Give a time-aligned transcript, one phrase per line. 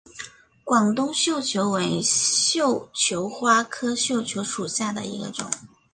[0.63, 5.47] 广东绣球为绣球花科绣球属下的一个种。